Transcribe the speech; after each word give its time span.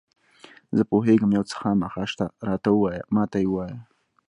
زه 0.75 0.83
پوهېږم 0.91 1.31
یو 1.37 1.43
څه 1.49 1.55
خامخا 1.59 2.03
شته، 2.11 2.25
راته 2.47 2.69
ووایه، 2.71 3.01
ما 3.13 3.23
ته 3.31 3.37
یې 3.41 3.47
ووایه. 3.49 3.77